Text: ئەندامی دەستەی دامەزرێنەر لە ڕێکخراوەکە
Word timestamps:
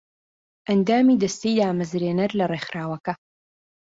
ئەندامی 0.67 1.19
دەستەی 1.23 1.57
دامەزرێنەر 1.59 2.31
لە 2.39 2.45
ڕێکخراوەکە 2.51 3.13